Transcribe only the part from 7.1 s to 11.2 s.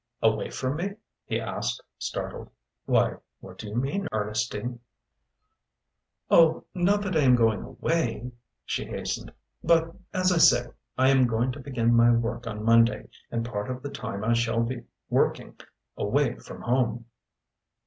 I am going away," she hastened. "But, as I say, I